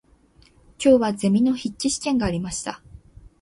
[0.83, 2.81] 今日はゼミの筆記試験がありました。